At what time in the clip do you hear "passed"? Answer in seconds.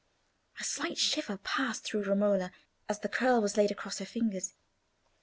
1.37-1.83